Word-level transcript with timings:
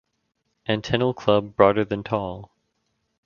Antennal 0.67 1.13
club 1.15 1.55
broader 1.55 1.85
than 1.85 2.03
tall. 2.03 2.49